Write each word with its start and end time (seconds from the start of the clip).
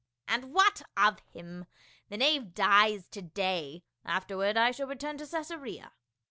"And 0.27 0.51
what 0.51 0.81
of 0.97 1.19
him? 1.19 1.65
The 2.09 2.17
knave 2.17 2.55
dies 2.55 3.05
to 3.09 3.21
day, 3.21 3.83
after 4.03 4.35
ward 4.35 4.57
I 4.57 4.71
shall 4.71 4.87
return 4.87 5.19
to 5.19 5.27
Caesarea." 5.27 5.91